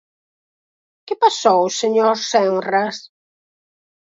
¿Que 1.05 1.13
pasou, 1.23 1.61
señor 1.81 2.15
Senras? 2.31 2.95